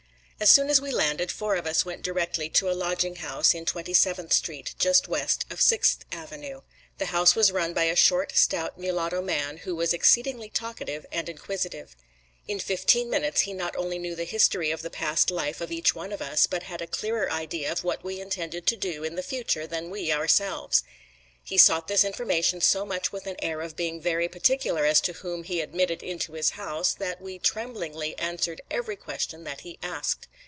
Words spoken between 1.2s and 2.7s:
four of us went directly to